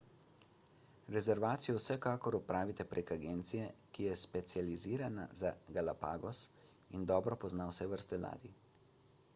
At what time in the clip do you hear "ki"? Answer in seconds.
3.97-4.07